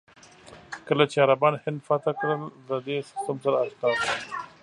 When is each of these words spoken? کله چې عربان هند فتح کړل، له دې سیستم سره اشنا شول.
کله 0.87 1.03
چې 1.11 1.17
عربان 1.25 1.53
هند 1.63 1.79
فتح 1.87 2.13
کړل، 2.19 2.41
له 2.67 2.77
دې 2.85 2.97
سیستم 3.09 3.37
سره 3.43 3.55
اشنا 3.63 3.89
شول. 3.99 4.09